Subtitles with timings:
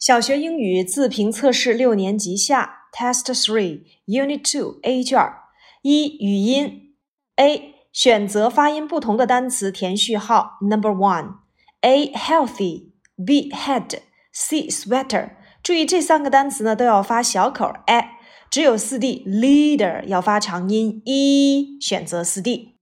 [0.00, 5.20] 小学英语自评测试六年级下 Test Three Unit Two A 卷
[5.82, 6.94] 一语音
[7.36, 11.40] A 选择发音不同的单词填序号 Number One
[11.82, 12.92] A healthy
[13.26, 13.98] B head
[14.32, 15.32] C sweater
[15.62, 18.12] 注意这三个单词呢都要发小口 a，
[18.50, 22.78] 只有四 D leader 要发长音 e，选择四 D。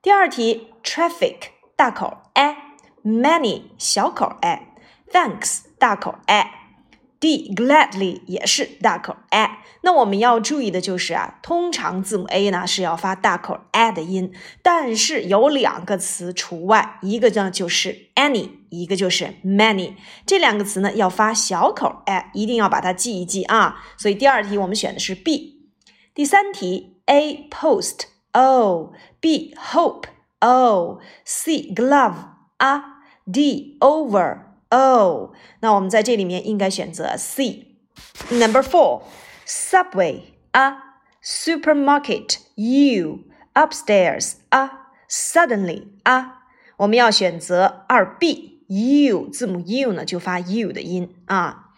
[0.00, 1.36] 第二题 traffic
[1.74, 5.73] 大口 a，many 小口 a，thanks。
[5.84, 9.58] 大口 a，d gladly 也是大口 a。
[9.82, 19.92] 那我们要注意的就是啊，通常字母 a 呢是要发大口 a 的音，但是有两个词除外，一个呢就是 any，一个就是 many。
[20.24, 23.84] 这两个词呢要发小口 a，一定要把它记一记啊。
[23.98, 25.68] 所以第二题我们选的是 b。
[26.14, 30.04] 第三题 a post o，b hope
[30.40, 32.14] o，c glove
[32.56, 34.53] 啊，d over。
[34.73, 39.03] 哦，那我们在这里面应该选择 C。Number four,
[39.45, 43.19] subway 啊，supermarket U
[43.53, 46.43] upstairs 啊，suddenly 啊，
[46.77, 51.71] 我们要选择二 B。U 字母 U 呢就发 U 的音啊。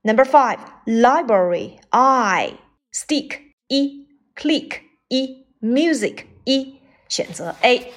[0.00, 2.54] Number five, library I
[2.90, 6.76] stick 一 click 一 music 一，
[7.10, 7.92] 选择 A。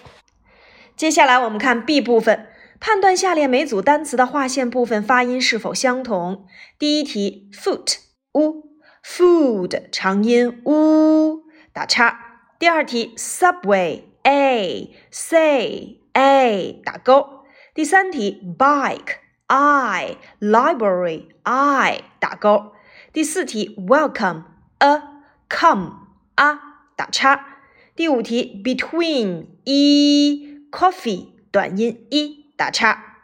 [0.97, 2.47] 接下来我们看 B 部分。
[2.80, 6.46] 判断下列每组单词的划线部分发音是否相同。
[6.78, 7.96] 第一题，foot
[8.34, 8.64] 乌
[9.04, 12.24] ，food 长音乌打叉。
[12.58, 17.44] 第二题，subway a say a 打勾。
[17.74, 22.72] 第三题，bike i library i 打勾。
[23.12, 24.44] 第四题，welcome
[24.78, 25.02] a
[25.48, 26.58] come a
[26.96, 27.58] 打叉。
[27.94, 32.43] 第五题，between e，coffee 短音 e。
[32.56, 33.16] 打叉。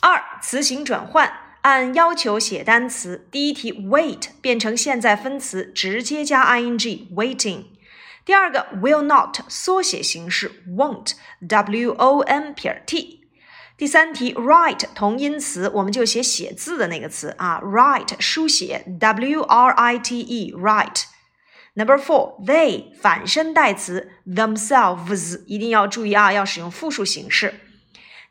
[0.00, 1.32] 二词形转换，
[1.62, 3.26] 按要求写单词。
[3.30, 7.64] 第一题，wait 变成现在分词，直接加 ing，waiting。
[8.24, 13.26] 第二个，will not 缩写形式，won't，w o n 撇 t。
[13.76, 21.04] 第三题，write 同音词，我们就写写字的那个词啊，write 书写，w r i t e，write。
[21.74, 27.54] Number four，they 反身代词，themselves 一定要注意啊，要使用复数形式。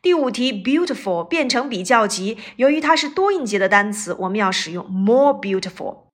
[0.00, 6.04] 第五题，beautiful 变成比较级，由于它是多音节的单词，我们要使用 more beautiful。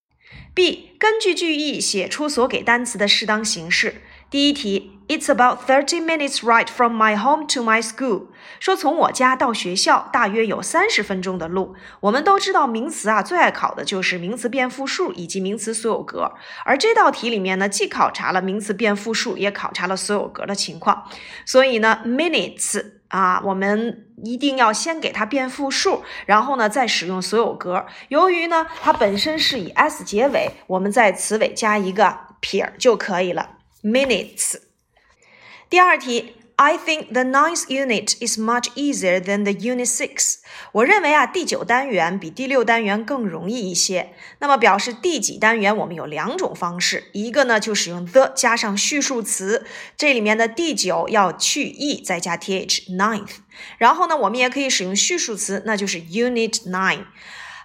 [0.55, 4.03] B 根据句意写出所给单词的适当形式。
[4.31, 8.29] 第一题，It's about thirty minutes ride from my home to my school。
[8.59, 11.75] 说从我家到学校大约有三十分钟的路。
[12.01, 16.33] 我们都知道名词啊最爱考的就是名词变复数以及名词所有格，
[16.65, 21.05] 而这道题里面呢既考察了名词变复数，也考察了所有格的情况。
[21.45, 27.87] 所以呢，minutes 啊，我们一定要先给它变复数，然后呢再使用所有格。
[28.09, 33.59] 由于呢它本身是以 s 结尾，我们在词尾加一个撇就可以了。
[33.83, 34.61] minutes。
[35.69, 40.37] 第二题，I think the ninth unit is much easier than the unit six。
[40.73, 44.15] 我认为啊，第九单元比第六单元更容易一些。
[44.39, 49.67] 那么表示第几单元，我们有两种方式，一个呢就使用 the 加上序数词，
[49.97, 53.37] 这里面的第九要去 e 再加 th ninth。
[53.79, 57.05] 然后呢，我们也可以使用序数词，那就是 unit nine。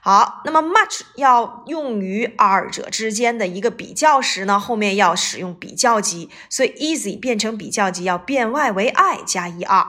[0.02, 9.88] 好，那么 much 要用于二者之间的一个比较时呢，后面要使用比较级，所以 easy 变成比较级要变 y 为 i 加 er。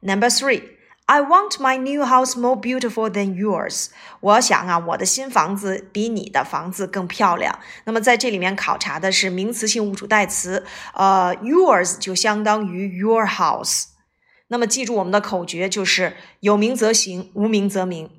[0.00, 0.62] Number three,
[1.06, 3.88] I want my new house more beautiful than yours。
[4.20, 7.58] 我想啊，我的新房子比你的房子更漂亮。
[7.84, 10.64] 那么在这里面考察的是名词性物主代词，
[10.94, 13.86] 呃，yours 就相当于 your house。
[14.46, 18.10] 那么记住我们的口诀就是有名则行，无名则名。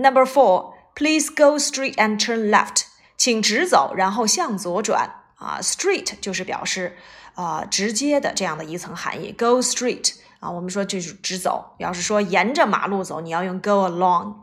[0.00, 2.82] Number four, please go straight and turn left.
[3.16, 5.22] 请直走，然后向左转。
[5.36, 6.96] 啊，straight 就是表示
[7.34, 9.32] 啊直接的这样的一层含义。
[9.32, 11.74] Go straight 啊，我们说就是直走。
[11.78, 14.34] 要是说沿着马路走，你要用 go along。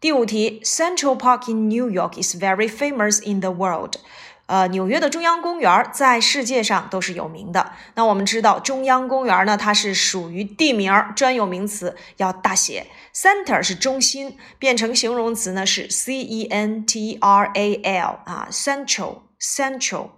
[0.00, 3.96] 第五题，Central Park in New York is very famous in the world.
[4.45, 7.71] 呃，纽约的中央公园在世界上都是有名的。
[7.95, 12.87] 那我们知道，中央公园呢，它是属于地名专有名词，要大写。
[13.15, 20.09] Center 是中心，变成形容词呢是 c e n t r a l 啊，central central。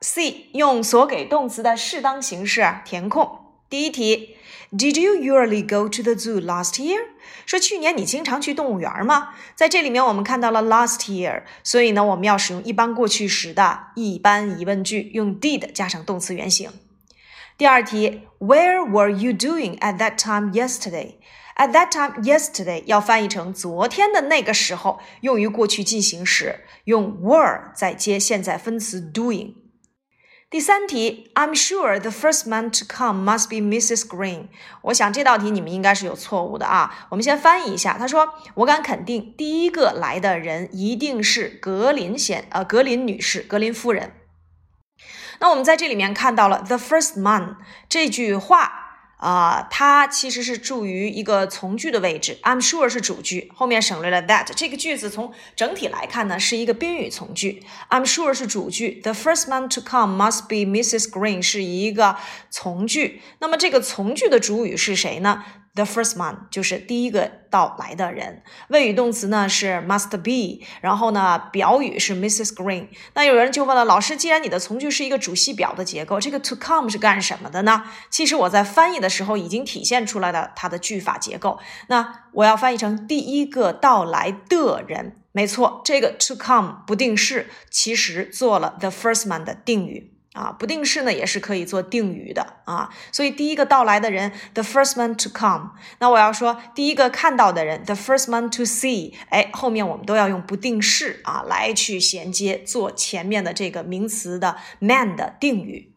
[0.00, 3.38] C 用所给动词的适当形式填空。
[3.68, 4.36] 第一题。
[4.72, 7.00] Did you usually go to the zoo last year？
[7.44, 9.30] 说去年你经常去动物园吗？
[9.56, 16.70] 在这里面我们看到了 last year，所以呢，我们要使用一般过去时的一般疑问句，用 did 加上动词原形。
[17.58, 21.14] 第二题，Where were you doing at that time yesterday?
[21.56, 29.54] At that time yesterday 要翻译成昨天的那个时候，用于过去进行时，用 were 再接现在分词 doing。
[30.50, 34.00] 第三题，I'm sure the first man to come must be Mrs.
[34.04, 34.48] Green。
[34.82, 37.06] 我想这道题你们应该是有错误的啊。
[37.10, 44.12] 我们先翻译一下，他说：“我敢肯定，第一个来的人一定是格林先呃格林女士，格林夫人。”
[45.38, 47.56] 那我们在这里面看到了 the first man
[47.88, 48.89] 这句话。
[49.20, 52.38] 啊，它其实是处于一个从句的位置。
[52.42, 54.50] I'm sure 是主句，后面省略了 that。
[54.56, 57.62] 这个句子从整体来看呢，是一个宾语从句。
[57.90, 61.10] I'm sure 是主句，The first man to come must be Mrs.
[61.10, 62.16] Green 是一个
[62.48, 63.20] 从句。
[63.40, 65.44] 那么这个从句的主语是谁呢
[65.82, 72.54] ？The first man 就是第一个到来的人，谓语动词呢是 must be，然后呢表语是 Mrs.
[72.54, 72.88] Green。
[73.14, 77.84] 那有人就问了，老师，既然你的从句是一个主系表的结构，这个 to come 是干什么的呢？
[78.10, 81.58] 其实我在翻译的时候已经体现出来了它的句法结构。
[81.88, 90.12] 那我要翻译成第一个到来的人，没错，这个 to come 不定式其实做了 the first man 的定语。
[90.32, 95.72] 啊，不定式呢也是可以做定语的啊，所以第一个到来的人，the first man to come。
[95.98, 99.12] 那我要说第一个看到的人，the first man to see。
[99.30, 105.96] 哎，后面我们都要用不定式啊来去衔接，做前面的这个名词的 man 的定语。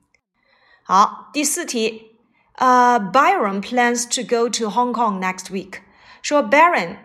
[0.84, 2.18] 好，第四题，
[2.56, 5.82] 呃，Byron plans to go to Hong Kong next week。
[6.24, 6.98] 说 Byron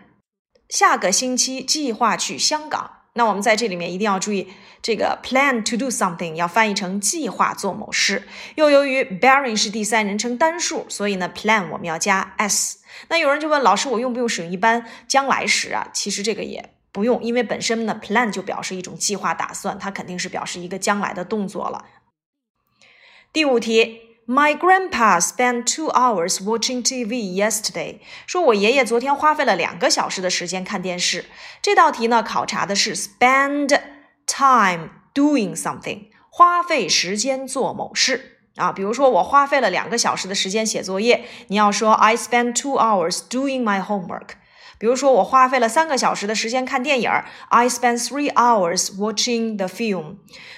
[0.67, 2.98] 下个星期计划去香港。
[3.19, 4.47] 那我们在这里面一定要注意，
[4.81, 8.25] 这个 plan to do something 要翻译成计划做某事。
[8.55, 12.79] 又由于 bearing 是第三人称单数，所以呢 plan 我们要加 s。
[13.09, 15.89] 那有人就问老师，我用不用使用一般将来时啊？
[15.93, 21.83] 其实这个也不用，因为本身呢 plan 就表示一种计划打算，它肯定是表示一个将来的动作了。
[23.33, 24.08] 第五题。
[24.29, 27.97] My grandpa spent two hours watching TV yesterday。
[28.27, 31.25] 说我爷爷昨天花费了两个小时的时间看电视。
[31.63, 33.69] 这道题呢，考察的是 spend
[34.27, 38.71] time doing something，花费时间做某事啊。
[38.71, 44.33] 比如说，我花费了两个小时的时间写作业，你要说 I spent two hours doing my homework。
[44.79, 47.11] 比如说，我花费了三个小时的时间看电影
[47.49, 50.15] ，I spent three hours watching the film。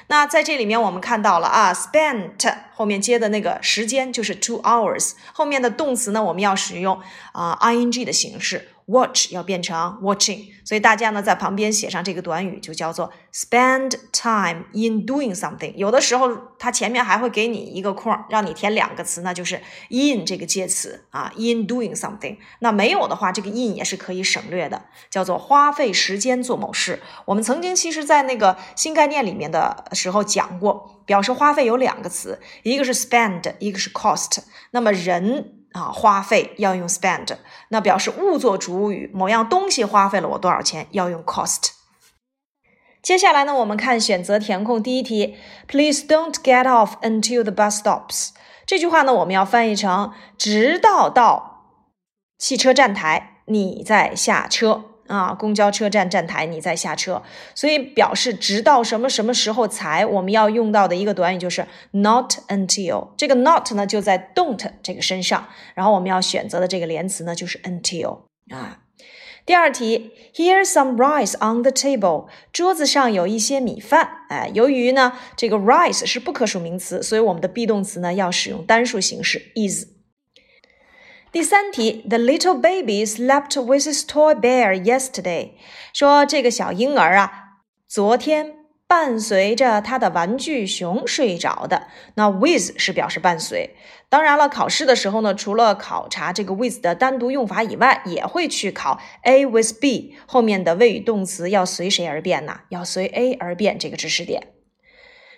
[0.07, 7.01] 那在这里面，我们看到了啊，spent 后面接的那个时间就是 two hours，后面的动词呢，我们要使用
[7.31, 8.69] 啊 ing 的形式。
[8.88, 15.74] Watch 要变成 watching，所以大家呢在旁边写上这个短语，就叫做 spend time in doing something。
[15.75, 16.30] 有的时候
[16.60, 22.38] 它前面还会给你一个空，让你填两个词，那就是 in 这个介词啊，in doing something。
[22.60, 27.01] 那没有的话，这个 in 也是可以省略的，叫做花费时间做某事。
[27.25, 34.39] 我们曾经其实在那个新概念里面的时候讲过，表示花费有两个词，一个是 spend，一个是 cost。
[34.72, 35.57] 那么人。
[35.74, 37.33] 啊，花费要用 spend，
[37.71, 41.71] 那表示物作主语，某样东西花费了我多少钱，要用 cost。
[43.01, 45.35] 接下来呢，我们看选择填空第一题
[45.68, 48.29] ，Please don't get off until the bus stops。
[48.65, 51.65] 这句话呢，我们要翻译成直到到
[52.38, 54.91] 汽车站台，你再下车。
[55.07, 57.21] 啊，公交车站站台，你再下车，
[57.53, 63.09] 所以表示直到什么什么时候才，我们要用到的一个短语就是 not until。
[63.18, 68.80] 这个 not 呢就在 don't 这个身上，然后我们要选择的这个连词呢就是 until 啊。
[69.44, 74.07] 第二题，Here's some rice on the table，桌子上有一些米饭。
[74.30, 79.91] 哎，由于呢这个 rice 是不可数名词，所以我们的 be 动词呢要使用单数形式 is。
[81.31, 85.52] 第三题，The little baby slept with his toy bear yesterday。
[85.94, 87.31] 说这个小婴儿啊，
[87.88, 91.88] 昨天伴随着他的玩具熊睡着的。
[92.16, 93.78] 那 with 是表示伴随。
[94.09, 102.59] 当然了，考试的时候呢，除了考察这个 with 的单独用法以外，也会去考 A with B 后面的谓语动词要随谁而变呢？
[102.68, 104.50] 要随 A 而变这个知识点。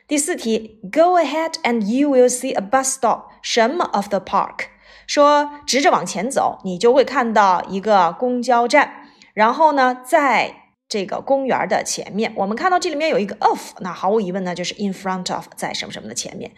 [0.07, 3.25] 第四题，Go ahead and you will see a bus stop。
[3.43, 4.72] 什么 of the park？
[5.07, 9.07] 说直着往前走，你就会看到一个公交站。
[9.33, 10.55] 然后呢，在
[10.87, 16.51] 这个公园的前面，我们看到这里面有一个 of，那毫无疑问呢，就是 in front of，在什么什么的前面。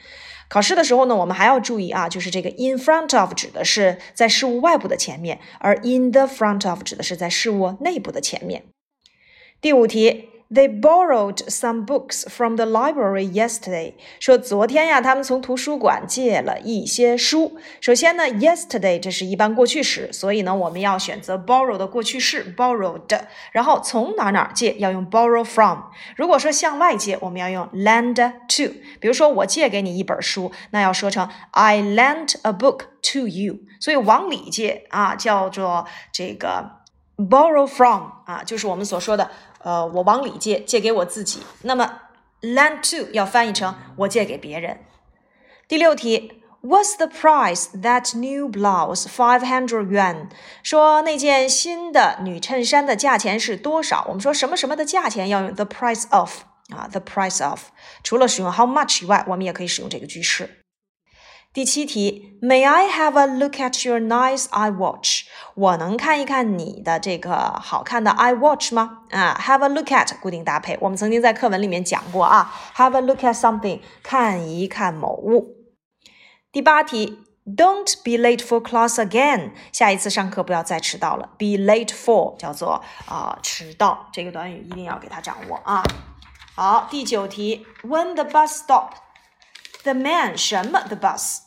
[0.49, 8.63] 考试的时候呢，我们还要注意啊，就是这个 in front of 指的是在事物外部的前面，而 in the front of 指的是在事物内部的前面。
[9.61, 13.95] 第五题 They borrowed some books from the library yesterday。
[14.19, 17.57] 说昨天呀，他们从图书馆借了一些书。
[17.81, 23.21] 首先呢，yesterday 这是一般过去时，所以呢，我们要选择 borrow 的过去式 borrowed。
[23.51, 25.79] 然后从哪哪借要用 borrow from。
[26.15, 28.75] 如果说向外借，我们要用 lend to。
[28.99, 33.55] 比如说我借给你一本书，那要说成 I lent a book to you。
[33.79, 36.69] 所以往里借啊，叫做这个
[37.17, 39.31] borrow from 啊，就是我们所说的。
[39.65, 41.41] 呃，我往里借，借给我自己。
[41.63, 42.01] 那么
[42.41, 44.81] ，lend to 要翻译成我借给别人。
[45.67, 50.27] 第六题，What's the price that new blouse five hundred yuan？
[50.61, 54.05] 说那件新的女衬衫的价钱是多少？
[54.07, 57.63] 我们说什么什么的价钱要用 the price of 啊，the price of。
[58.03, 60.64] 除了使用 how much 以外，我们也可以使用这个句式。
[61.54, 65.22] 第七题，May I have a look at your nice iWatch？
[65.54, 69.00] 我能看一看你的这个好看的 iWatch 吗？
[69.10, 72.54] 啊，have a look at 固定搭配，我们曾经在课文里面讲过啊。
[72.76, 75.56] Have a look at something，看一看某物。
[76.52, 79.50] 第八题，Don't be late for class again。
[79.72, 81.30] 下一次上课不要再迟到了。
[81.36, 85.82] Be late for 叫做啊迟到，这个短语一定要给它掌握啊。
[86.54, 91.38] 好，第九题，When the bus stopped，the man 什么 the bus？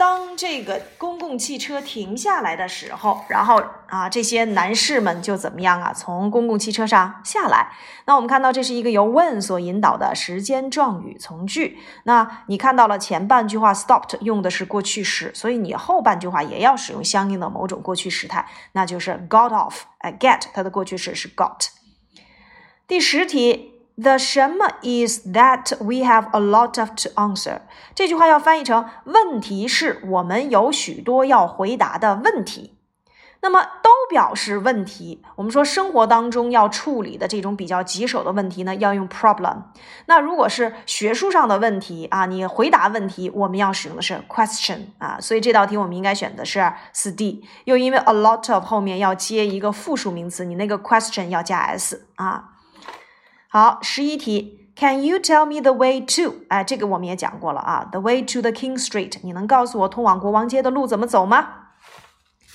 [0.00, 5.92] 当这个公共汽车停下来的时候，然后啊，这些男士们就怎么样啊？
[5.92, 7.70] 从公共汽车上下来。
[8.06, 11.78] 那我们看到这是一个由 when 所引导的时间状语从句。
[12.04, 19.80] 那你看到了前半句话 stopped 用的是过去时，所以你后半句话也要使用相应的某种过去时态，那就是 got off。
[19.98, 21.66] 哎，get 它的过去式是 got。
[22.88, 23.69] 第十题。
[24.02, 27.60] The 什么 is that we have a lot of to answer？
[27.94, 32.76] 这句话要翻译成问题是我们有许多要回答的问题。
[33.42, 35.22] 那么都表示问题。
[35.34, 39.62] 我们说生活当中要处理的这种比较棘手的问题呢，要用 problem。
[40.04, 45.18] 那如果是学术上的问题啊，你回答问题，我们要使用的是 question 啊。
[45.18, 47.42] 所以这道题我们应该选的是四 D。
[47.64, 52.49] 又因为 a lot of 后面要接一个复数名词，你那个 question 要加 s 啊。
[53.52, 56.44] 好，十一题，Can you tell me the way to？
[56.50, 59.18] 哎，这个我们也讲过了啊，the way to the King Street。
[59.24, 61.48] 你能告诉我通往国王街的路怎么走吗？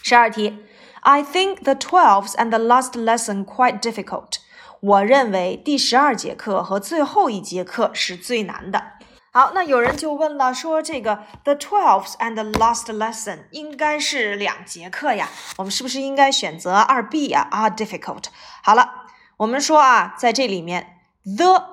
[0.01, 0.57] 十二题
[1.01, 4.37] ，I think the twelfth and the last lesson quite difficult。
[4.79, 8.93] 我认为第十二节课和最后一节课是最难的。
[9.33, 18.27] 好，那有人就问了，说这个 the twelfth and the last lesson 应该是两节课呀，我们是不是应该选择二 B 呀？Are difficult。
[18.63, 19.01] 好了。
[19.37, 21.01] 我们说啊，在这里面
[21.37, 21.63] ，the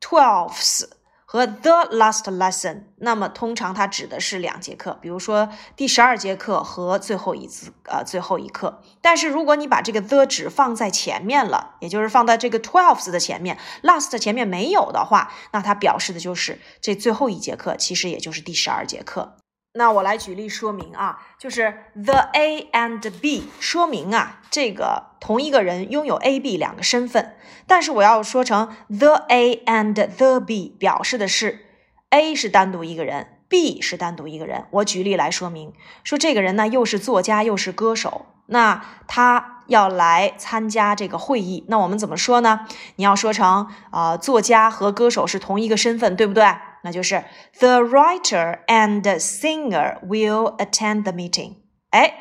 [0.00, 0.84] twelfth
[1.24, 8.82] 和 the last lesson，那么通常它指的是两节课，比如说第十二节课和最后一次呃最后一课。
[9.00, 19.36] 但是如果你把这个 the 只放在前面了，也就是放在这个 twelfth 的前面，last 前面没有的话，那它表示的就是这最后一节课，其实也就是第十二节课。
[19.76, 31.66] 那我来举例说明啊，就是 the A and B，说明啊，这个同一个人拥有 A、B 两个身份，但是我要说成 the A and the B，表示的是
[32.10, 34.64] A 是单独一个人，B 是单独一个人。
[34.70, 42.60] 我举例来说明，说这个人呢又是作家又是歌手，那他要来参加这个会议，那我们怎么说呢？
[42.94, 46.44] 你要说成啊，作家和歌手是同一个身份，对不对？
[46.82, 47.24] 那就是
[47.58, 51.54] the writer and singer will attend the meeting。
[51.90, 52.14] 哎，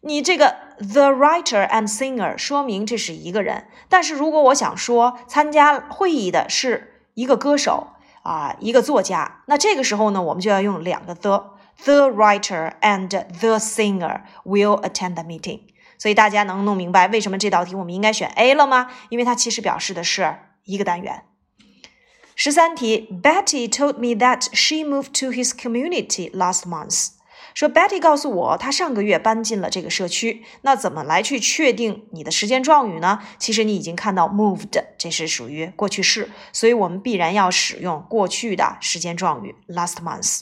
[0.00, 7.88] 你这个 the writer and singer 说明这是一个人，但是如果我想说参加会议的是一个歌手
[8.22, 11.52] 啊，一个作家，那这个时候呢，我们就要用两个 the。
[11.84, 15.62] The writer and the singer will attend the meeting。
[15.98, 18.90] 所以大家能弄明白为什么这道题我们应该选 A 了吗？
[19.08, 21.24] 因为它其实表示的是一个单元。
[22.35, 27.09] 十三题，Betty told me that she moved to his community last month。
[27.55, 30.43] 说 Betty 告诉我，她上个月搬进了这个社区。
[30.61, 33.23] 那怎么来去确定你的时间状语呢？
[33.39, 40.41] 其实你已经看到 moved，这是属于过去式，所以我们必然要使用过去的时间状语 last month。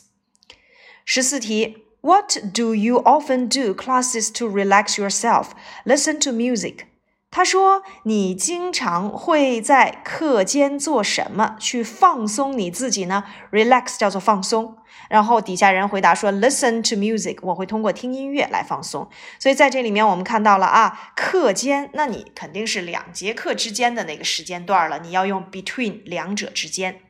[1.05, 5.51] 十四题，What do you often do classes to relax yourself?
[5.85, 6.85] Listen to music.
[7.32, 13.22] 他说：“你经常会在课间做什么去放松你自己呢
[13.52, 14.76] ？Relax 叫做放松。
[15.08, 19.08] 然后底下人回答说：Listen to music，我会通过听音乐来放松。
[19.38, 27.00] 所以在这里面我们看到了啊，课间，那你肯定是两节课之间的那个时间段了，你要用 between 两者之间，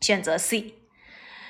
[0.00, 0.74] 选择 C。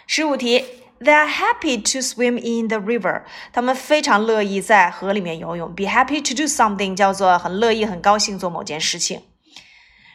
[0.09, 0.65] 十五题。”
[1.02, 3.24] They are happy to swim in the river。
[3.54, 5.76] 他们非常乐意在河里面游泳。
[5.76, 9.22] Be happy to do something 叫做很乐意、很高兴做某件事情。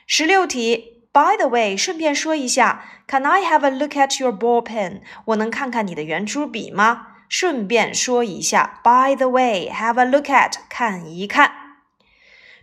[0.07, 5.03] 十六题 By the way，顺便说一下，Can I have a look at your ball pen？
[5.27, 7.09] 我能看看你的圆珠笔吗？
[7.29, 11.53] 顺便说一下，By the way，have a look at，看一看。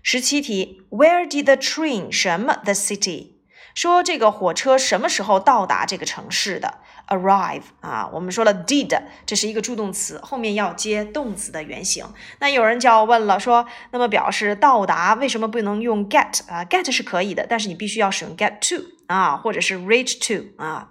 [0.04, 3.33] 十七题，Where did the train 什么 the city？
[3.75, 6.79] 说这个火车什么时候到达这个城市的
[7.09, 12.07] ？Arrive 啊，我们说了 did，这是一个助动词，后面要接动词的原形。
[12.39, 20.91] 那有人就要问了，说那么表示到达为什么不能用 get 啊？get 是可以的，但是你必须要使用 get to 啊，或者是 reach to 啊。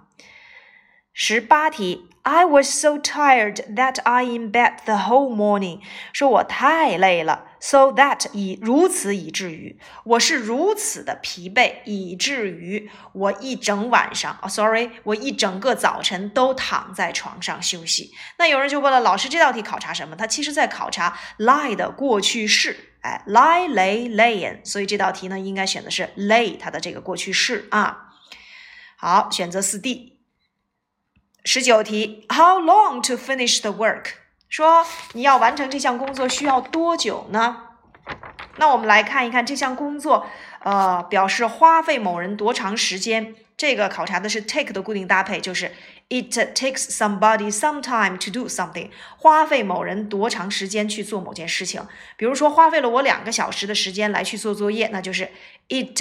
[1.12, 2.08] 十八题。
[2.26, 5.80] I was so tired that I in bed the whole morning。
[6.14, 18.12] 说我太累了，so that 以如此以至于，我是如此的疲惫，以至于我一整晚上啊，sorry，我一整个早晨都躺在床上休息。
[18.38, 20.14] 那有人就问了，老师这道题考察什么？
[20.14, 24.62] 它其实在考察 lie 的过去式，哎，lie lay layin。
[24.62, 28.10] 所以这道题呢，应该选的是 lay 它的这个过去式啊。
[28.98, 30.18] 好，选择四 D。
[31.46, 34.23] 十九题，How long to finish the work？
[34.48, 37.62] 说你要完成这项工作需要多久呢？
[38.56, 40.26] 那我们来看一看这项工作，
[40.60, 43.34] 呃，表示花费某人多长时间。
[43.56, 45.72] 这个考察的是 take 的固定搭配，就是
[46.08, 48.90] It takes somebody some time to do something。
[49.16, 51.86] 花费某人多长时间去做某件事情。
[52.16, 55.30] 比如说，花费了我两个小时的时间来去做作业，那就是
[55.68, 55.96] It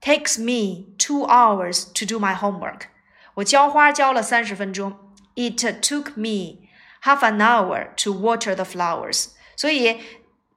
[0.00, 2.88] takes me two hours to do my homework。
[3.34, 4.96] 我浇花浇了三十分钟。
[5.36, 6.67] It took me
[7.03, 9.27] half an hour to water the flowers。
[9.55, 10.01] 所以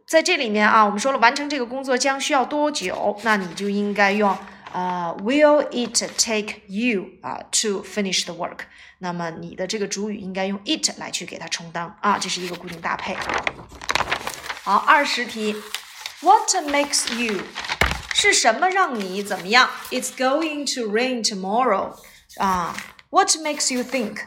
[0.07, 4.37] 在这里面啊，我们说了完成这个工作将需要多久，那你就应该用
[4.73, 8.61] 啊，Will it take you 啊 to finish the work？
[8.99, 13.17] 那么你的这个主语应该用 it 来去给它充当啊，这是一个固定搭配。
[14.63, 15.55] 好，二十题，
[16.21, 17.43] What makes you
[18.15, 19.69] 是什么让你怎么样？
[19.91, 21.95] It's going to rain tomorrow。
[22.39, 22.75] 啊，
[23.11, 24.21] What makes you think？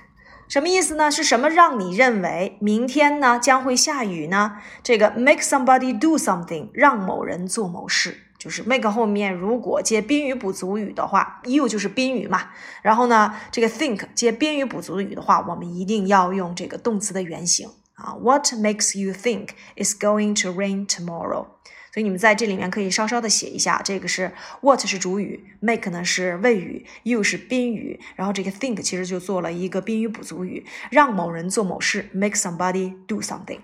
[0.55, 1.11] 什么意思呢？
[1.11, 4.59] 是什么让你认为明天呢将会下雨呢？
[4.85, 12.51] 这个 make somebody do something，让某人做某事，就是 make 后面如果接宾语补足语的话，you 就是宾语嘛。
[12.83, 18.15] 然后呢，这个 think 接宾语补足语的话，我们一定要用这个动词的原形啊。
[18.23, 21.47] What makes you think is going to rain tomorrow？
[21.95, 24.33] 所以你们在这里面可以稍稍的写一下，这个是
[24.63, 33.61] what 是主语，make 呢是谓语，you 是宾语，然后这个 think 其实就做了一个宾语补足语，让某人做某事，make somebody do something。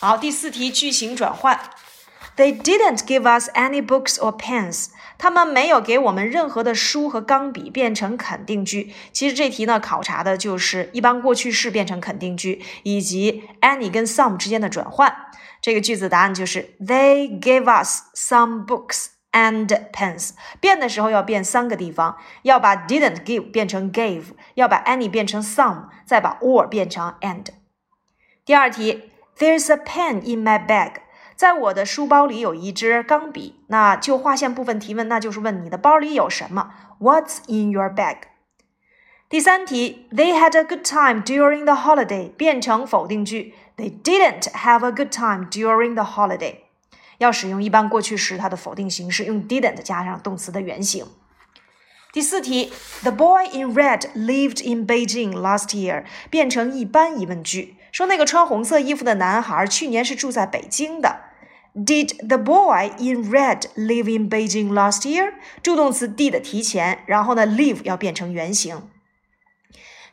[0.00, 1.60] 好，第四题句型转换
[2.38, 4.86] ，They didn't give us any books or pens。
[5.18, 8.94] 他们没有给我们任何的书和钢笔，变成肯定句。
[9.12, 15.12] 其实这题呢，考察的就是一般过去式变成肯定句，以及 any 跟 some 之间的转换。
[15.60, 20.30] 这个句子答案就是 They gave us some books and pens。
[20.60, 27.46] 变的时候要变三个地方，要把 didn't give 变成 gave，要把 any 变成 some，再把 or 变成 and。
[28.44, 30.92] 第二题，There's a pen in my bag。
[31.38, 33.60] 在我的书包里有一支钢笔。
[33.68, 38.22] 那就划线部分提问，那就是问你的包里有什么？What's in your bag？
[39.28, 46.02] 第三题，They had a good time during the holiday 变成否定句，They didn't have a good time during the
[46.02, 46.56] holiday。
[47.18, 51.06] 要使用一般过去时，它的否定形式用 didn't 加上动词的原形。
[52.12, 52.72] 第四题
[53.02, 61.27] ，The boy in red lived in Beijing last year 变成一般疑问句，说那个穿红色衣服的男孩去年是住在北京的。
[61.78, 65.34] Did the boy in red live in Beijing last year？
[65.62, 68.90] 助动词 did 提前，然后呢，live 要变成原形。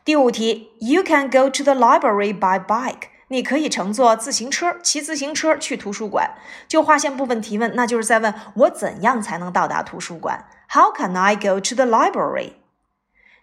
[0.04, 3.08] 第五题，You can go to the library by bike。
[3.28, 6.36] 你可以乘坐自行车，骑自行车去图书馆。
[6.68, 12.52] 就划线部分提问，那就是在问我怎样才能到达图书馆？How can I go to the library？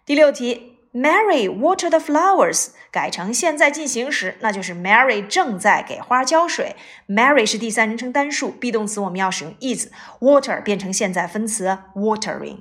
[0.06, 2.69] 第六题 ，Mary water the flowers。
[2.91, 6.75] 改成现在进行时，那就是 Mary 正在给花浇水。
[7.07, 12.61] Mary 是第三人称单数，be 动词我们要使用 is，water 变成现在分词 watering。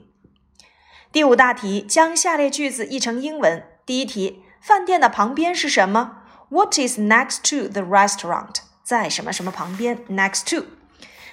[1.14, 3.64] 第五大题，将下列句子译成英文。
[3.86, 6.24] 第一题，饭店的旁边是什么？
[6.50, 8.56] What is next to the restaurant？
[8.84, 10.00] 在什么什么旁边？
[10.10, 10.66] Next to。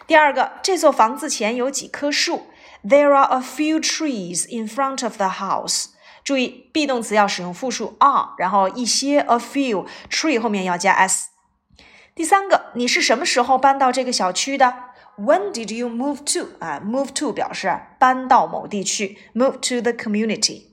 [0.07, 2.47] 第二个，这座房子前有几棵树？
[2.85, 5.87] There are a few trees in front of the house。
[6.24, 11.30] 注意，be 动词要使用复数 are，然后一些 a few tree 后面要加 s。
[12.14, 14.74] 第三个，你是什么时候搬到这个小区的
[15.18, 16.50] ？When did you move to？
[16.60, 20.68] 啊，move to 表示搬到某地区，move to the community。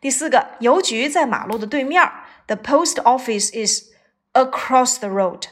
[0.00, 2.02] 第四个，邮局在马路的对面。
[2.46, 3.90] The post office is
[4.32, 5.44] across the road.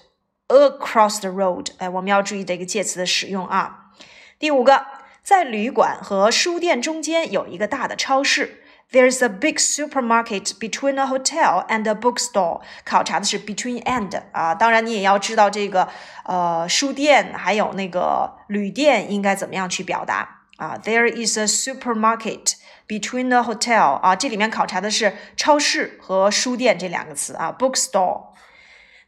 [0.49, 3.93] Across the road，哎，我们要注意这个介词的使用啊。
[4.39, 4.85] 第五个，
[5.23, 8.62] 在旅馆和书店中间有一个大的超市。
[8.92, 12.62] There's a big supermarket between a hotel and a bookstore。
[12.86, 15.90] 考察的是 between and 啊，当然你也要知道这个
[16.24, 20.78] 呃书店还有那个旅店应该怎么样去表达啊。
[20.82, 22.54] There is a supermarket
[22.88, 28.28] between a hotel 啊，这里面考察的是超市和书店这两个词啊，bookstore。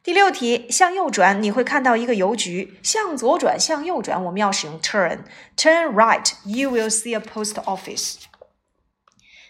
[0.03, 8.15] 第六题，向右转你会看到一个邮局，向左转、向右转我们要使用 turn。Turn right, you will see a post office。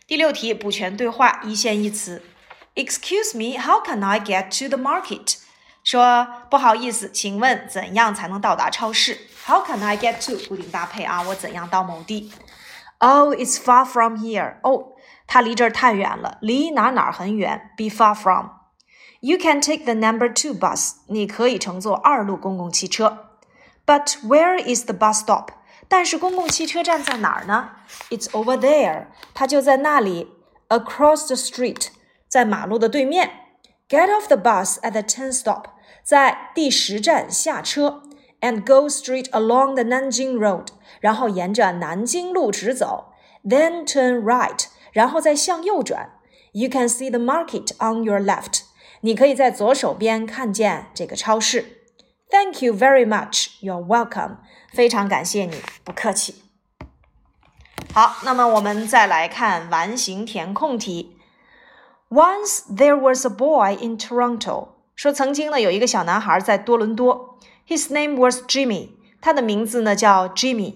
[0.08, 2.24] 第六题补全对话，一线一词。
[2.76, 5.38] Excuse me, how can I get to the market？
[5.84, 9.18] 说不好意思，请问怎样才能到达超市？
[9.46, 10.38] How can I get to？
[10.48, 12.32] 固定搭配啊，我怎样到某地？
[13.00, 14.60] Oh, it's far from here.
[14.62, 14.94] 哦，
[15.26, 17.72] 它离这儿太远了，离哪哪很远？
[17.78, 18.50] Be far from.
[19.22, 20.98] You can take the number two bus.
[21.08, 23.30] 你可以乘坐二路公共汽车。
[23.86, 25.50] But where is the bus stop?
[25.94, 27.72] 但是公共汽车站在哪儿呢？
[28.10, 30.32] It's over there，它就在那里，
[30.68, 31.88] across the street，
[32.28, 33.32] 在马路的对面。
[33.90, 35.66] Get off the bus at the tenth stop，
[36.04, 38.04] 在第十站下车，
[38.40, 40.68] and go straight along the Nanjing Road，
[41.00, 46.12] 然后沿着南京路直走，then turn right，然后再向右转。
[46.52, 48.62] You can see the market on your left，
[49.02, 51.78] 你可以在左手边看见这个超市。
[52.30, 53.48] Thank you very much.
[53.62, 54.38] You're welcome.
[54.75, 56.43] 非常感谢你，不客气。
[57.93, 61.17] 好，那么我们再来看完形填空题。
[62.09, 67.39] Once there was a boy in Toronto，说曾经呢有一个小男孩在多伦多。
[67.69, 70.75] His name was Jimmy，他的名字呢叫 Jimmy。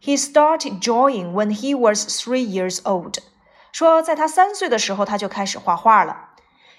[0.00, 3.16] He started drawing when he was three years old，
[3.72, 6.28] 说在他三岁的时候他就开始画画了。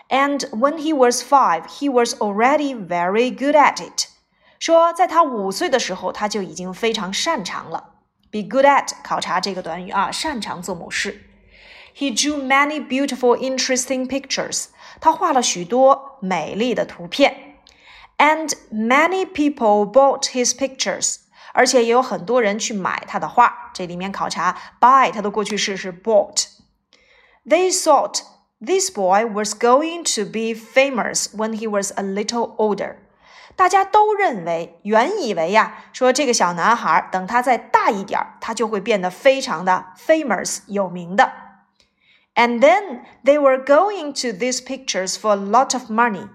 [0.08, 4.08] And when he was five, he was already very good at it。
[4.61, 7.95] 说，在他五岁的时候，他就已经非常擅长了。
[8.31, 11.31] Be good at 考察这个短语啊，擅长做某事。
[11.95, 14.67] He drew many beautiful, interesting pictures。
[15.01, 17.57] 他画了许多美丽的图片。
[18.19, 21.19] And many people bought his pictures。
[21.53, 23.71] 而且也有很多人去买他的画。
[23.73, 28.21] 这里面考察 buy 它的过去式是 bought。They thought
[28.61, 32.97] this boy was going to be famous when he was a little older。
[33.56, 41.32] 大家都认为，原以为呀，说这个小男孩等他再大一点，他就会变得非常的 famous 有名的。
[42.34, 46.28] And then they were going to these pictures for a lot of money。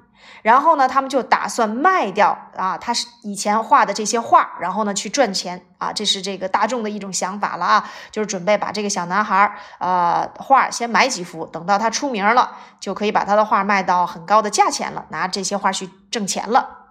[0.43, 16.86] 然后呢，他们就打算卖掉啊，他是以前画的这些画，然后呢去赚钱啊，这是这个大众的一种想法了啊，就是准备把这个小男孩儿呃画先买几幅，等到他出名了，就可以把他的画卖到很高的价钱了，拿这些画去挣钱了。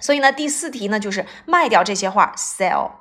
[0.00, 2.92] 所以呢，第四题呢就是卖掉这些画，sell。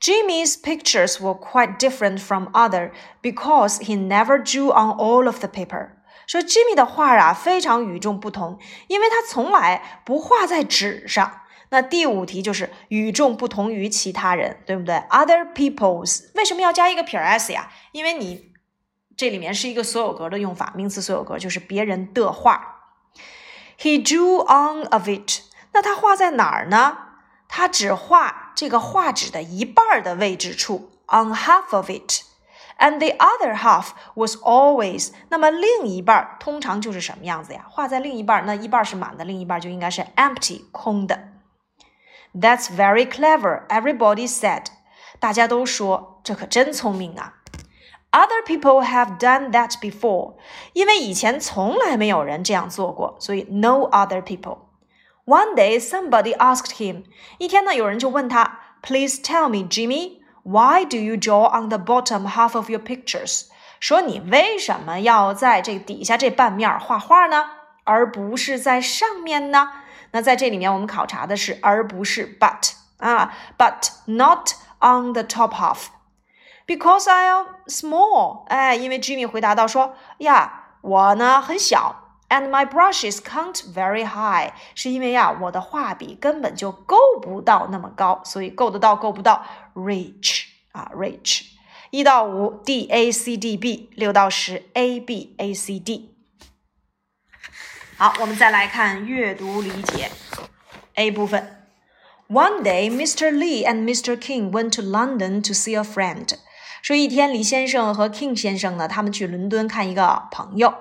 [0.00, 5.48] Jimmy's pictures were quite different from other because he never drew on all of the
[5.48, 5.90] paper。
[6.26, 11.42] 说 Jimmy 的画啊非常与众不同，因为他从来不画在纸上。
[11.68, 17.70] 那第五题就是与众不同于其他人，对不对？Other people's 为什么要加一个撇 s 呀？
[17.92, 18.52] 因为你
[19.16, 22.76] 这里面是一个所有格的用法，名词所有格就是别人的画。
[23.78, 25.42] He drew on of it。
[25.73, 26.97] 那他画在哪儿呢？
[27.47, 35.11] 他只画这个画纸的一半的位置处，on half of it，and the other half was always。
[35.29, 37.65] 那么另一半通常就是什么样子呀？
[37.69, 41.29] 画在另一半，那一半是满的，另一半就应该是 empty 空的。
[42.33, 43.67] That's very clever.
[43.67, 44.65] Everybody said.
[45.19, 47.35] 大家都说这可真聪明啊。
[48.11, 50.35] Other people have done that before.
[50.73, 54.57] 因为以前从来没有人这样做过，所以 no other people。
[55.25, 57.03] one day, somebody asked him.
[57.39, 63.47] 一天呢，有人就问他，Please tell me, Jimmy, why do you draw on the bottom half of your pictures？
[63.79, 67.45] 说你为什么要在这底下这半面画画呢，
[67.83, 69.69] 而不是在上面呢？
[70.11, 82.08] 那在这里面，我们考察的是而不是 but 啊，but not on the top half。Because I am small，哎，因为 Jimmy 回答到说呀，我呢很小。
[82.29, 91.43] And my brushes can't very high，是因为呀，我的画笔根本就够不到那么高，所以够得到够不到，reach 啊，reach。
[91.91, 96.15] 一到五，D A C D B；六到十，A B A C D。
[97.95, 100.09] 好，我们再来看阅读理解
[100.95, 101.67] A 部分。
[102.27, 103.31] One day, Mr.
[103.31, 104.17] Lee and Mr.
[104.17, 106.27] King went to London to see a friend。
[106.81, 110.73] 说一天，李先生和 King 先生呢，他们去伦敦看一个朋友。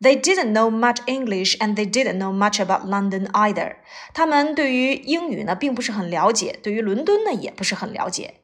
[0.00, 3.76] They didn't know much English, and they didn't know much about London either.
[4.14, 8.36] 他们对于英语呢并不是很了解，对于伦敦呢也不是很了解。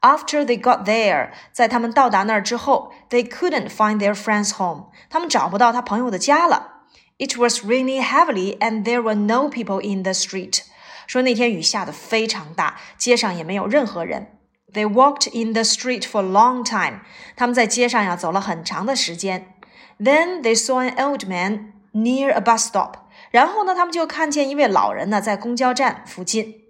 [0.00, 6.84] After they got there，在他们到达那儿之后，they couldn't find their friend's home，他们找不到他朋友的家了。
[7.18, 10.62] It was raining heavily and there were no people in the street。
[11.06, 14.38] 说那天雨下的非常大，街上也没有任何人。
[14.72, 17.02] They walked in the street for a long time。
[17.36, 19.54] 他们在街上呀走了很长的时间。
[19.98, 22.94] Then they saw an old man near a bus stop。
[23.30, 26.62] 然后呢，他们就看见一位老人呢在公交站附近。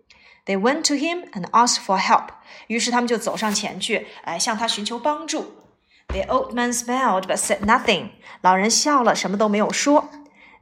[0.46, 2.28] They went to him and asked for help。
[2.66, 5.52] 于是他们就走上前去，哎，向他寻求帮助。
[6.08, 8.10] The old man smiled but said nothing。
[8.42, 10.10] 老人笑了，什么都没有说。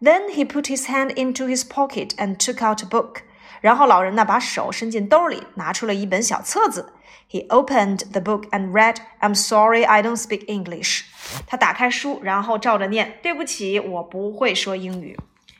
[0.01, 3.23] Then he put his hand into his pocket and took out a book。
[3.61, 6.93] 然后老人呢，把手伸进兜里，拿出了一本小册子。
[7.31, 11.05] He opened the book and read, "I'm sorry, I don't speak English."
[11.46, 15.18] 他打开书，然后照着念：“对不起，我不会说英语。”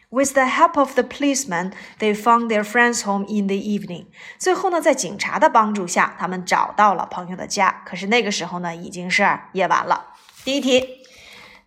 [0.10, 4.06] With the help of the policeman, they found their friend's home in the evening.
[4.38, 7.84] 最后呢，在警察的帮助下，他们找到了朋友的家。
[7.86, 10.14] 可是那个时候呢，已经是夜晚了。
[10.46, 11.04] 第一题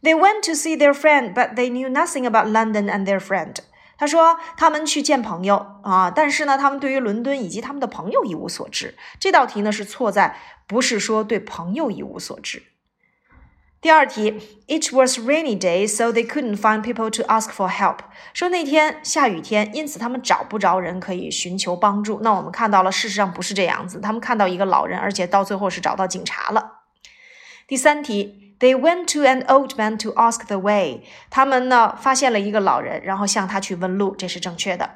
[0.03, 3.57] ，They went to see their friend, but they knew nothing about London and their friend.
[3.99, 8.97] 他说他们去见朋友啊，但是呢，他们对于伦敦以及他们的朋友一无所知。
[9.19, 12.63] 这道题呢是错在不是说对朋友一无所知。
[13.82, 14.32] 第二题，
[14.68, 18.00] It was rainy day, so they couldn't find people to ask for help。
[18.34, 22.20] 说那天下雨天，因此他们找不着人可以寻求帮助。
[22.24, 24.00] 那我们看到了，事实上不是这样子。
[24.00, 26.82] 他们看到一个老人，而且到最后是找到警察了。
[27.68, 31.04] 第三题，They went to an old man to ask the way。
[31.30, 34.90] 他们呢发现了一个老人，然后向他去问路，这是正确的。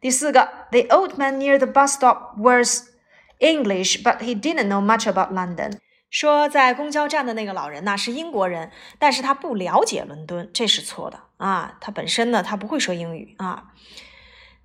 [0.00, 2.90] 第四个，The old man near the bus stop was
[3.40, 5.78] English, but he didn't know much about London。
[6.09, 11.77] 说在公交站的那个老人呢是英国人，但是他不了解伦敦，这是错的啊。
[11.81, 13.65] 他本身呢他不会说英语啊，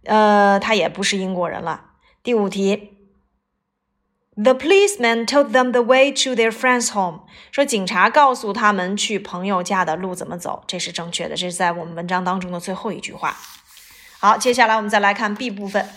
[0.04, 1.86] 呃，他也不是英国人了。
[2.22, 2.96] 第五题
[4.36, 7.26] ，The policeman told them the way to their friend's home。
[7.50, 11.34] 说警察告诉他们去朋友家的路怎么走，这是正确的。
[11.34, 13.36] 这是在我们文章当中的最后一句话。
[14.20, 15.88] 好，接下来我们再来看 B 部分。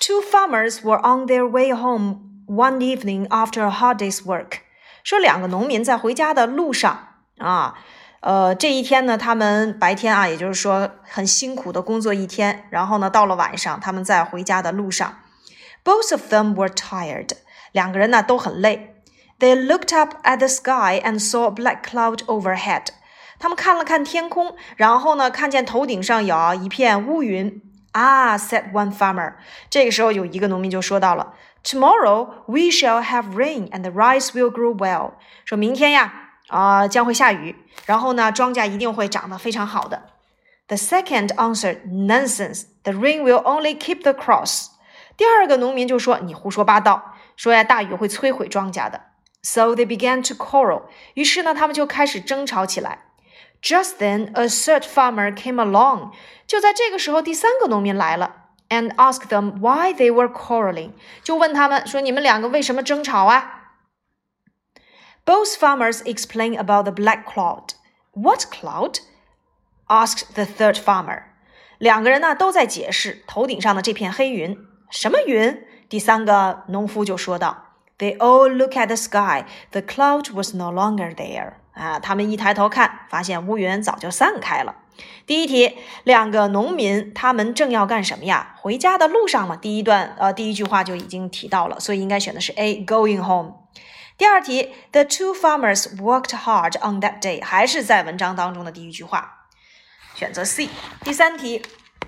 [0.00, 4.58] Two farmers were on their way home one evening after a hard day's work.
[5.02, 7.74] 说两个农民在回家的路上啊，
[8.20, 15.18] 呃，这一天呢，他们白天啊，也就是说很辛苦的工作一天，然后呢，到了晚上，他们在回家的路上
[15.84, 17.30] ，both of them were tired，
[17.72, 19.02] 两个人呢都很累。
[19.38, 22.86] They looked up at the sky and saw a black cloud overhead。
[23.38, 27.60] 他们看了看天空，然后呢，看见头顶上有一片乌云。
[27.92, 29.34] 啊，said one farmer。
[29.70, 31.34] 这个时候有一个农民就说到了。
[31.63, 35.13] Tomorrow we shall have rain and the rice will grow well。
[35.45, 36.11] 说明天呀，
[36.47, 40.09] 啊、呃、将会下雨，然后呢，庄稼一定会长得非常好的。
[40.67, 42.63] The second answered, "Nonsense!
[42.83, 44.67] The rain will only keep the crops."
[45.17, 49.01] 第二个农民就说：“你胡说八道，说呀，大雨会摧毁庄稼的。”
[49.41, 50.83] So they began to quarrel.
[51.13, 52.99] 于是呢，他们就开始争吵起来。
[53.61, 56.11] Just then, a third farmer came along.
[56.47, 58.42] 就在这个时候，第三个农民来了。
[58.69, 60.91] and asked them why they were quarreling，
[61.23, 63.73] 就问他们说你们两个为什么争吵啊？
[65.25, 67.73] Both farmers explained about the black cloud.
[68.13, 68.99] What cloud?
[69.87, 71.23] asked the third farmer.
[71.77, 74.57] 两个人呢都在解释头顶上的这片黑云。
[74.89, 75.65] 什么云？
[75.87, 77.65] 第三个农夫就说道。
[77.97, 79.45] They all look at the sky.
[79.71, 81.53] The cloud was no longer there.
[81.73, 84.75] 啊，他们一抬头看，发现乌云早就散开了。
[85.26, 88.54] 第一题，两个农民他们正要干什么呀？
[88.60, 89.56] 回家的路上嘛。
[89.56, 93.54] 第一段呃，第一句话就已经提到了，所以应该选的是 A，going home。
[94.16, 99.46] 第二题，The two farmers worked hard on that day，还是在文章当中的第一句话，
[100.14, 100.68] 选择 C。
[101.02, 101.62] 第三题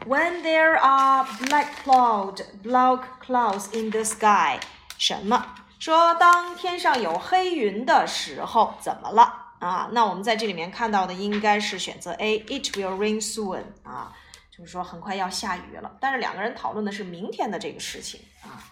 [0.07, 4.61] ，When there are black cloud, black clouds in the sky，
[4.97, 5.45] 什么？
[5.81, 9.46] 说当天上有黑云的时候，怎么了？
[9.59, 13.65] 啊，那我们在这里面看到的应该是选择 A，It will rain soon。
[13.83, 14.13] 啊，
[14.51, 15.97] 就是说很快要下雨了。
[16.01, 18.63] 但是两个人讨论的是明天的这个事情啊。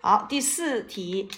[0.00, 1.28] 好，第四题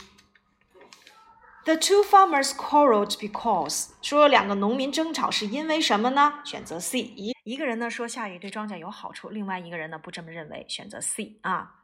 [1.64, 6.40] ，The two farmers quarreled because 说两个农民争吵是因为什么呢？
[6.44, 7.00] 选择 C。
[7.00, 11.76] 一一个人呢说下雨对庄稼有好处，另外一个人呢不这么认为，选择 C 啊。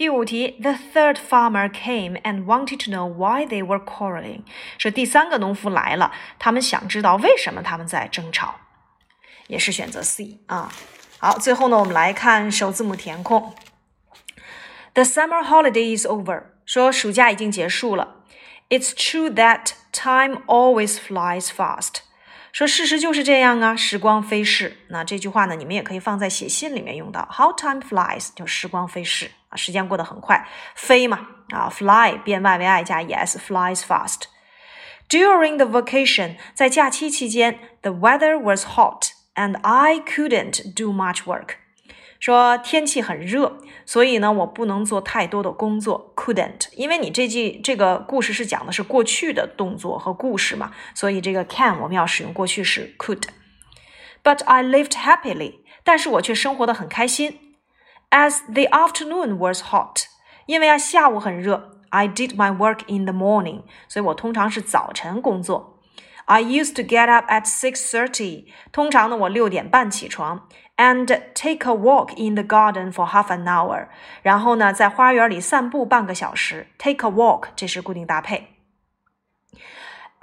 [0.00, 4.42] 第五题，The third farmer came and wanted to know why they were quarreling。
[4.78, 8.56] 说第三个农夫来了，他们想知道为什么他们在争吵，
[9.46, 10.70] 也是选择 C 啊。
[11.18, 13.54] 好，最后呢，我们来看首字母填空。
[14.92, 16.42] The summer holiday is over。
[16.66, 18.24] 说暑假已经结束了。
[18.68, 22.00] It's true that time always flies fast。
[22.51, 24.77] 说事实就是这样啊，时光飞逝。
[24.89, 27.27] 那这句话呢，你们也可以放在写信里面用到。
[27.31, 34.23] How time flies，就时光飞逝啊，时间过得很快，飞嘛啊，fly 变 y 为 i 加 es，flies fast。
[35.09, 41.55] During the vacation，在假期期间，the weather was hot and I couldn't do much work。
[42.21, 46.13] 说天气很热，所以呢，我不能做太多的工作。
[46.15, 53.23] Couldn't，因为你这句这个故事是讲的是过去的动作和故事嘛，所以这个 can 我们要使用过去时 could。
[54.23, 57.39] But I lived happily，但是我却生活的很开心。
[58.11, 60.03] As the afternoon was hot，
[60.45, 61.79] 因为啊下午很热。
[61.89, 65.70] I did my work in the morning，所以我通常是早晨工作。
[66.30, 70.48] I used to get up at six thirty，通常呢我六点半起床。
[70.76, 73.88] and take a walk in the garden for half an hour。
[74.22, 76.68] 然后呢，在花园里散步半个小时。
[76.78, 78.48] Take a walk，这是固定搭配。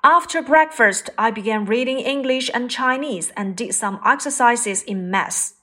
[0.01, 5.53] After breakfast, I began reading English and Chinese and did some exercises in math.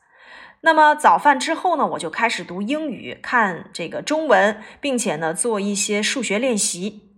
[0.62, 7.12] 那么早饭之后呢，我就开始读英语，看这个中文，并且呢做一些数学练习。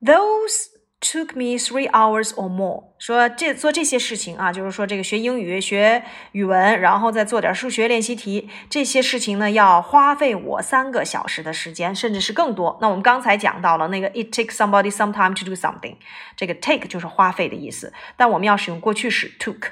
[0.00, 0.70] Those
[1.01, 2.89] Took me three hours or more。
[2.99, 12.77] 说这做这些事情啊，就是说这个学英语、学语文，然后再做点数学练习题，这些事情呢要花费我三个小时的时间，甚至是更多。
[12.81, 15.95] 那我们刚才讲到了那个 it takes somebody some time to do something，
[16.35, 19.69] 这个 take 就是花费的意思，但我们要使用过去式 took。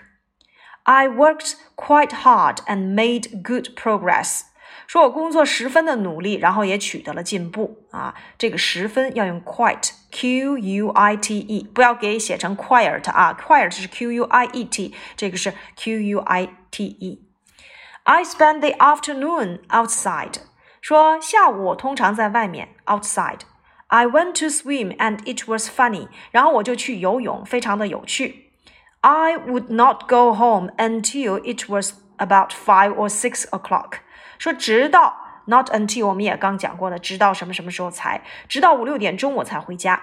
[0.84, 4.44] I worked quite hard and made good progress。
[4.87, 8.15] 说我工作十分的努力，然后也取得了进步啊。
[8.37, 16.19] 这个十分要用 quite，q u i t e，不要给写成 quiet 啊，quiet 是 q u i e t，这个是 q u
[16.19, 20.35] i t e。I spend the afternoon outside，
[20.81, 28.51] 说下午我通常在外面 outside。I went to swim and it was funny，然后我就去游泳，非常的有趣。
[29.03, 33.99] I would not go home until it was about five or six o'clock。
[34.40, 40.02] 说直到 not until 我们也刚讲过的，直到什么什么时候才，直到五六点钟我才回家。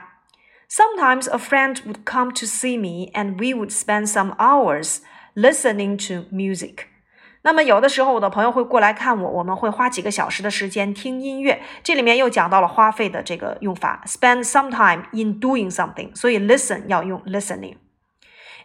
[0.69, 4.99] Sometimes a friend would come to see me, and we would spend some hours
[5.35, 6.87] listening to music.
[7.43, 11.61] 那么有的时候我的朋友会过来看我，我们会花几个小时的时间听音乐。
[11.83, 17.77] 这里面又讲到了花费的这个用法，spend some time in doing something，所以 listen 要用 listening。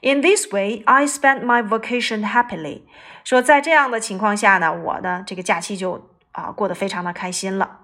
[0.03, 2.83] In this way, I spent my vacation happily.
[3.25, 7.81] 说在这样的情况下呢，我的这个假期就啊过得非常的开心了。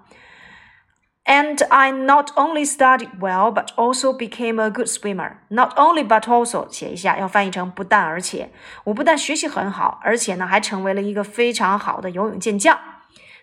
[1.23, 5.37] And I not only studied well, but also became a good swimmer.
[5.49, 8.49] Not only, but also 写一下，要翻译成不但而且，
[8.85, 12.79] 我不但学习很好，而且呢还成为了一个非常好的游泳健将。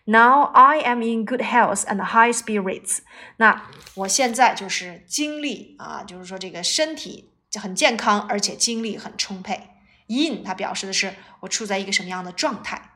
[0.07, 2.99] Now I am in good health and high spirits.
[3.37, 3.62] 那
[3.95, 9.70] 我现在就是精力啊，就是说这个身体 就很健康，而且精力很充沛。
[10.08, 12.89] in 它表示的是我处在一个什么样的状态。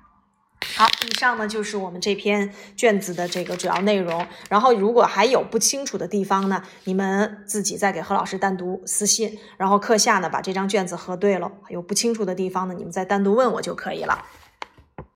[0.75, 4.25] 好，以上呢就是我们这篇卷子的这个主要内容。
[4.49, 9.37] 然后如果还有不清楚的地方呢，你们自己再给何老师单独私信。
[9.57, 14.25] 然后课下呢把这张卷子核对了，有不清楚的地方呢，你们再单独问我就可以了。